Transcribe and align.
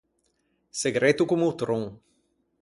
Segretto 0.81 1.23
comme 1.29 1.45
o 1.51 1.53
tron. 1.61 1.83